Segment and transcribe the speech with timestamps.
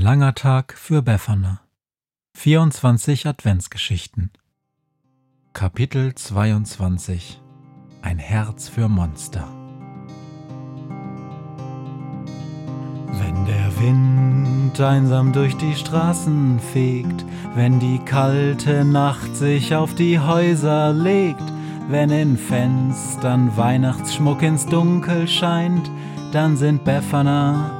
[0.00, 1.60] langer Tag für Befana.
[2.34, 4.30] 24 Adventsgeschichten.
[5.52, 7.38] Kapitel 22
[8.00, 9.46] Ein Herz für Monster.
[13.12, 20.18] Wenn der Wind einsam durch die Straßen fegt, wenn die kalte Nacht sich auf die
[20.18, 21.44] Häuser legt,
[21.90, 25.90] wenn in Fenstern Weihnachtsschmuck ins Dunkel scheint,
[26.32, 27.79] dann sind Befana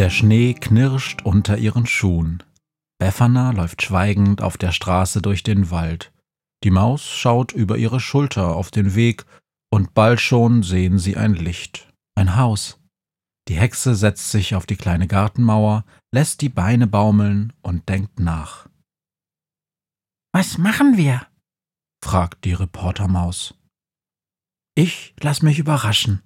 [0.00, 2.42] Der Schnee knirscht unter ihren Schuhen.
[2.98, 6.10] Befana läuft schweigend auf der Straße durch den Wald.
[6.64, 9.26] Die Maus schaut über ihre Schulter auf den Weg,
[9.70, 12.80] und bald schon sehen sie ein Licht, ein Haus.
[13.46, 18.70] Die Hexe setzt sich auf die kleine Gartenmauer, lässt die Beine baumeln und denkt nach.
[20.32, 21.26] Was machen wir?
[22.02, 23.52] fragt die Reportermaus.
[24.74, 26.22] Ich lass mich überraschen,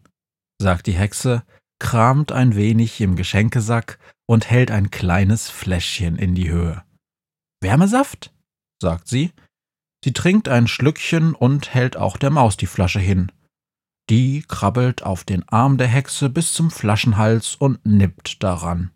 [0.62, 1.42] sagt die Hexe,
[1.78, 6.84] kramt ein wenig im Geschenkesack und hält ein kleines Fläschchen in die Höhe.
[7.60, 8.32] Wärmesaft?
[8.80, 9.32] sagt sie.
[10.04, 13.32] Sie trinkt ein Schlückchen und hält auch der Maus die Flasche hin.
[14.10, 18.90] Die krabbelt auf den Arm der Hexe bis zum Flaschenhals und nippt daran.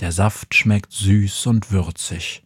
[0.00, 2.44] Der Saft schmeckt süß und würzig.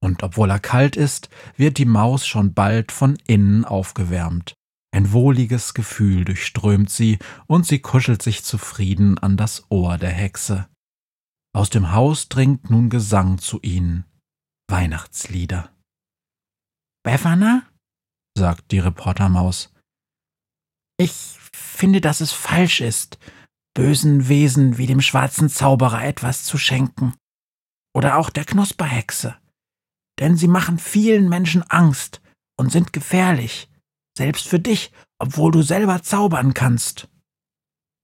[0.00, 4.54] Und obwohl er kalt ist, wird die Maus schon bald von innen aufgewärmt.
[4.90, 10.68] Ein wohliges Gefühl durchströmt sie, und sie kuschelt sich zufrieden an das Ohr der Hexe.
[11.54, 14.04] Aus dem Haus dringt nun Gesang zu ihnen.
[14.70, 15.70] Weihnachtslieder.
[17.04, 17.66] Befana?
[18.36, 19.72] sagt die Reportermaus.
[20.98, 23.18] Ich finde, dass es falsch ist,
[23.74, 27.14] bösen Wesen wie dem schwarzen Zauberer etwas zu schenken.
[27.94, 29.36] Oder auch der Knusperhexe.
[30.18, 32.20] Denn sie machen vielen Menschen Angst
[32.56, 33.68] und sind gefährlich
[34.18, 37.08] selbst für dich, obwohl du selber zaubern kannst.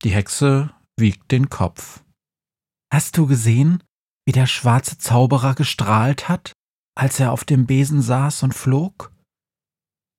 [0.02, 2.02] Die Hexe wiegt den Kopf.
[2.92, 3.82] Hast du gesehen,
[4.26, 6.52] wie der schwarze Zauberer gestrahlt hat,
[6.96, 9.12] als er auf dem Besen saß und flog?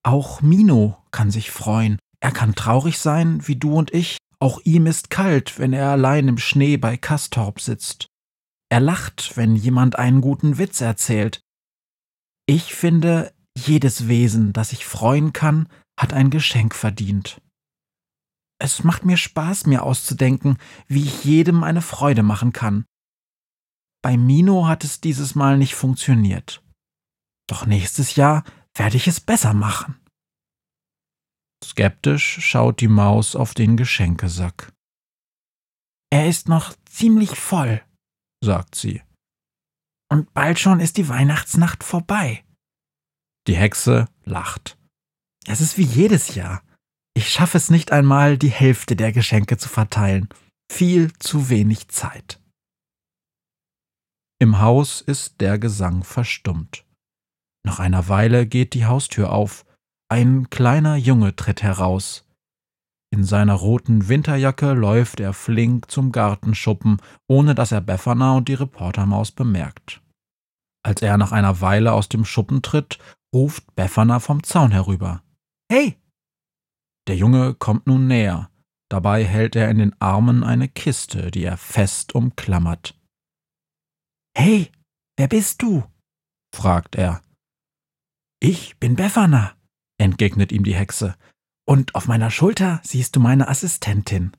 [0.04, 1.98] Auch Mino kann sich freuen.
[2.20, 4.18] Er kann traurig sein, wie du und ich.
[4.40, 8.08] Auch ihm ist kalt, wenn er allein im Schnee bei Kastorp sitzt.
[8.70, 11.42] Er lacht, wenn jemand einen guten Witz erzählt.
[12.46, 17.42] Ich finde, jedes Wesen, das sich freuen kann, hat ein Geschenk verdient.
[18.60, 20.58] Es macht mir Spaß, mir auszudenken,
[20.88, 22.86] wie ich jedem eine Freude machen kann.
[24.02, 26.64] Bei Mino hat es dieses Mal nicht funktioniert.
[27.48, 28.44] Doch nächstes Jahr
[28.76, 30.00] werde ich es besser machen.
[31.64, 34.72] Skeptisch schaut die Maus auf den Geschenkesack.
[36.12, 37.84] Er ist noch ziemlich voll,
[38.44, 39.02] sagt sie.
[40.10, 42.46] Und bald schon ist die Weihnachtsnacht vorbei.
[43.48, 44.78] Die Hexe lacht.
[45.46, 46.64] Es ist wie jedes Jahr.
[47.14, 50.30] Ich schaffe es nicht einmal, die Hälfte der Geschenke zu verteilen.
[50.72, 52.42] Viel zu wenig Zeit.
[54.40, 56.86] Im Haus ist der Gesang verstummt.
[57.66, 59.66] Nach einer Weile geht die Haustür auf.
[60.10, 62.28] Ein kleiner Junge tritt heraus.
[63.12, 68.56] In seiner roten Winterjacke läuft er flink zum Gartenschuppen, ohne dass er Befana und die
[68.56, 70.02] Reportermaus bemerkt.
[70.84, 73.00] Als er nach einer Weile aus dem Schuppen tritt,
[73.36, 75.22] ruft Befana vom Zaun herüber.
[75.70, 76.00] Hey!
[77.08, 78.50] Der Junge kommt nun näher.
[78.90, 82.98] Dabei hält er in den Armen eine Kiste, die er fest umklammert.
[84.38, 84.72] Hey,
[85.18, 85.84] wer bist du?
[86.56, 87.22] fragt er.
[88.40, 89.58] Ich bin Befana,
[89.98, 91.16] entgegnet ihm die Hexe,
[91.68, 94.32] und auf meiner Schulter siehst du meine Assistentin.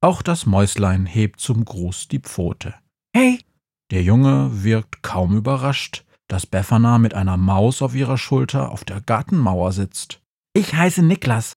[0.00, 2.74] Auch das Mäuslein hebt zum Gruß die Pfote.
[3.14, 3.44] Hey!
[3.90, 9.00] Der Junge wirkt kaum überrascht, dass Befana mit einer Maus auf ihrer Schulter auf der
[9.00, 10.20] Gartenmauer sitzt.
[10.54, 11.52] Ich heiße Niklas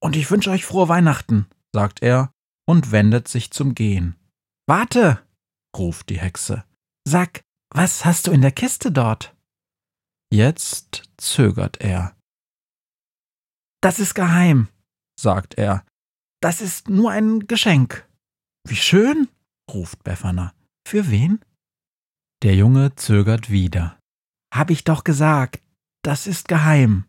[0.00, 2.32] und ich wünsche euch frohe Weihnachten, sagt er
[2.66, 4.16] und wendet sich zum Gehen.
[4.66, 5.22] Warte,
[5.76, 6.64] ruft die Hexe.
[7.06, 9.36] Sag, Was hast du in der Kiste dort?
[10.32, 12.16] Jetzt zögert er.
[13.82, 14.68] Das ist geheim,
[15.18, 15.84] sagt er.
[16.40, 18.08] Das ist nur ein Geschenk.
[18.66, 19.28] Wie schön,
[19.70, 20.54] ruft Befana.
[20.86, 21.44] Für wen?
[22.42, 23.97] Der Junge zögert wieder.
[24.52, 25.62] Hab ich doch gesagt,
[26.02, 27.04] das ist geheim.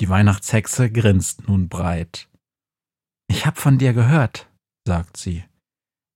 [0.00, 2.28] Die Weihnachtshexe grinst nun breit.
[3.28, 4.48] Ich hab von dir gehört,
[4.86, 5.44] sagt sie.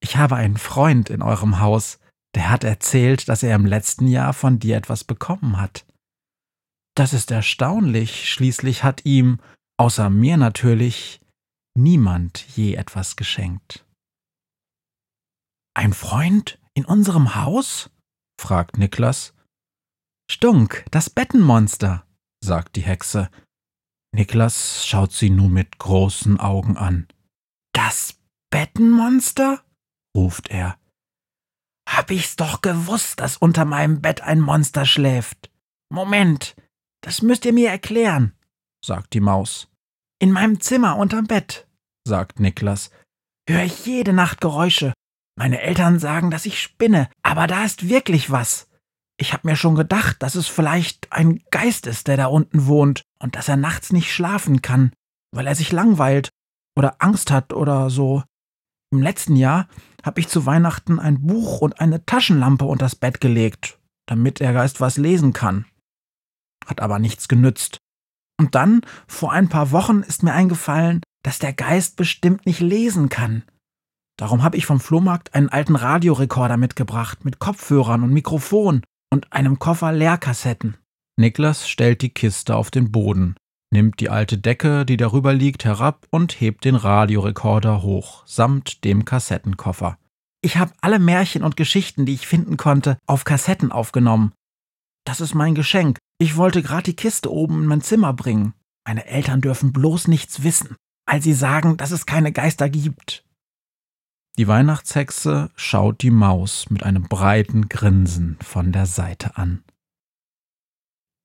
[0.02, 1.98] Ich habe einen Freund in eurem Haus,
[2.34, 5.86] der hat erzählt, dass er im letzten Jahr von dir etwas bekommen hat.
[6.94, 9.40] Das ist erstaunlich, schließlich hat ihm,
[9.78, 11.20] außer mir natürlich,
[11.74, 13.84] niemand je etwas geschenkt.
[15.74, 17.90] Ein Freund in unserem Haus?
[18.40, 19.34] fragt Niklas.
[20.30, 22.06] Stunk, das Bettenmonster,
[22.40, 23.32] sagt die Hexe.
[24.14, 27.08] Niklas schaut sie nun mit großen Augen an.
[27.74, 28.16] Das
[28.48, 29.64] Bettenmonster?
[30.16, 30.78] ruft er.
[31.88, 35.50] Hab ich's doch gewusst, dass unter meinem Bett ein Monster schläft.
[35.92, 36.54] Moment,
[37.00, 38.32] das müsst ihr mir erklären,
[38.84, 39.68] sagt die Maus.
[40.20, 41.66] In meinem Zimmer unterm Bett,
[42.06, 42.92] sagt Niklas,
[43.48, 44.92] höre ich jede Nacht Geräusche.
[45.36, 48.69] Meine Eltern sagen, dass ich spinne, aber da ist wirklich was.
[49.20, 53.02] Ich hab mir schon gedacht, dass es vielleicht ein Geist ist, der da unten wohnt
[53.22, 54.94] und dass er nachts nicht schlafen kann,
[55.30, 56.30] weil er sich langweilt
[56.74, 58.22] oder Angst hat oder so.
[58.90, 59.68] Im letzten Jahr
[60.02, 64.80] habe ich zu Weihnachten ein Buch und eine Taschenlampe unters Bett gelegt, damit der Geist
[64.80, 65.66] was lesen kann.
[66.64, 67.76] Hat aber nichts genützt.
[68.38, 73.10] Und dann, vor ein paar Wochen, ist mir eingefallen, dass der Geist bestimmt nicht lesen
[73.10, 73.42] kann.
[74.18, 79.58] Darum habe ich vom Flohmarkt einen alten Radiorekorder mitgebracht, mit Kopfhörern und Mikrofon und einem
[79.58, 80.76] Koffer Leerkassetten.
[81.16, 83.34] Niklas stellt die Kiste auf den Boden,
[83.70, 89.04] nimmt die alte Decke, die darüber liegt, herab und hebt den Radiorekorder hoch, samt dem
[89.04, 89.98] Kassettenkoffer.
[90.42, 94.32] Ich habe alle Märchen und Geschichten, die ich finden konnte, auf Kassetten aufgenommen.
[95.04, 95.98] Das ist mein Geschenk.
[96.18, 98.54] Ich wollte gerade die Kiste oben in mein Zimmer bringen.
[98.86, 103.24] Meine Eltern dürfen bloß nichts wissen, weil sie sagen, dass es keine Geister gibt.
[104.40, 109.62] Die Weihnachtshexe schaut die Maus mit einem breiten Grinsen von der Seite an.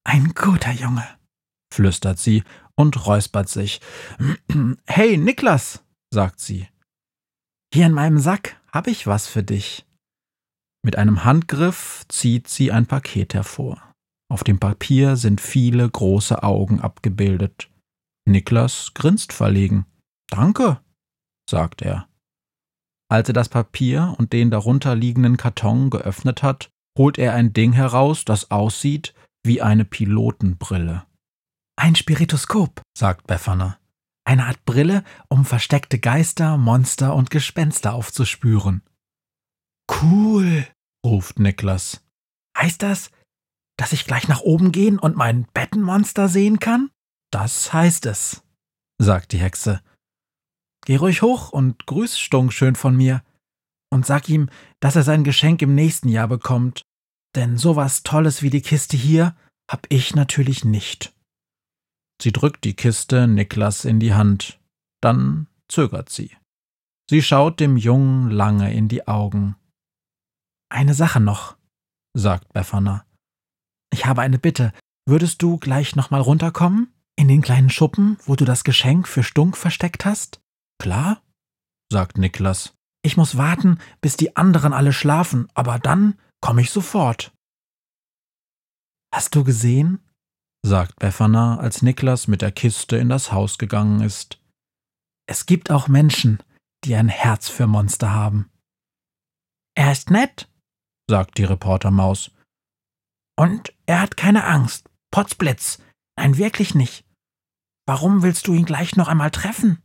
[0.03, 1.07] Ein guter Junge,
[1.73, 2.43] flüstert sie
[2.75, 3.79] und räuspert sich.
[4.85, 5.81] Hey, Niklas,
[6.13, 6.67] sagt sie.
[7.73, 9.85] Hier in meinem Sack habe ich was für dich.
[10.83, 13.93] Mit einem Handgriff zieht sie ein Paket hervor.
[14.29, 17.69] Auf dem Papier sind viele große Augen abgebildet.
[18.27, 19.85] Niklas grinst verlegen.
[20.29, 20.81] Danke,
[21.49, 22.09] sagt er.
[23.09, 27.73] Als er das Papier und den darunter liegenden Karton geöffnet hat, holt er ein Ding
[27.73, 29.13] heraus, das aussieht
[29.45, 31.05] wie eine Pilotenbrille.
[31.77, 33.77] Ein Spiritoskop, sagt Befana.
[34.27, 38.81] Eine Art Brille, um versteckte Geister, Monster und Gespenster aufzuspüren.
[40.01, 40.65] Cool,
[41.05, 42.01] ruft Niklas.
[42.57, 43.11] Heißt das,
[43.77, 46.89] dass ich gleich nach oben gehen und mein Bettenmonster sehen kann?
[47.31, 48.43] Das heißt es,
[48.97, 49.81] sagt die Hexe.
[50.85, 53.23] Geh ruhig hoch und grüß Stunk schön von mir
[53.91, 54.49] und sag ihm,
[54.79, 56.83] dass er sein Geschenk im nächsten Jahr bekommt,
[57.35, 59.35] denn sowas Tolles wie die Kiste hier
[59.69, 61.13] hab ich natürlich nicht.
[62.21, 64.59] Sie drückt die Kiste Niklas in die Hand,
[65.01, 66.31] dann zögert sie.
[67.09, 69.55] Sie schaut dem Jungen lange in die Augen.
[70.69, 71.57] Eine Sache noch,
[72.13, 73.05] sagt Befana.
[73.91, 74.71] Ich habe eine Bitte.
[75.07, 76.91] Würdest du gleich nochmal runterkommen?
[77.15, 80.41] In den kleinen Schuppen, wo du das Geschenk für Stunk versteckt hast?
[80.79, 81.21] Klar,
[81.91, 82.73] sagt Niklas.
[83.03, 87.33] Ich muss warten, bis die anderen alle schlafen, aber dann komme ich sofort.
[89.13, 89.99] Hast du gesehen?
[90.65, 94.41] sagt Befana, als Niklas mit der Kiste in das Haus gegangen ist.
[95.27, 96.41] Es gibt auch Menschen,
[96.83, 98.49] die ein Herz für Monster haben.
[99.77, 100.49] Er ist nett,
[101.09, 102.31] sagt die Reportermaus.
[103.37, 104.89] Und er hat keine Angst.
[105.11, 105.79] Potzblitz.
[106.17, 107.05] Nein, wirklich nicht.
[107.85, 109.83] Warum willst du ihn gleich noch einmal treffen?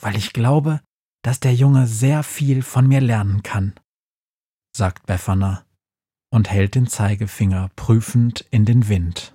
[0.00, 0.80] Weil ich glaube,
[1.22, 3.74] dass der Junge sehr viel von mir lernen kann,
[4.76, 5.64] sagt Befana
[6.30, 9.34] und hält den Zeigefinger prüfend in den Wind.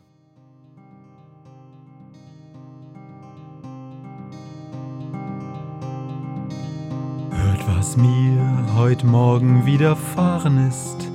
[7.31, 11.07] Hört, was mir heut Morgen widerfahren ist.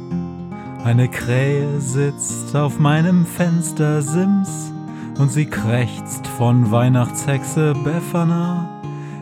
[0.84, 4.72] Eine Krähe sitzt auf meinem Fenstersims
[5.18, 8.71] und sie krächzt von Weihnachtshexe Befana